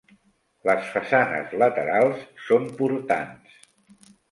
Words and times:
Les 0.69 0.87
façanes 0.93 1.53
laterals 1.65 2.25
són 2.47 2.67
portants. 2.83 3.63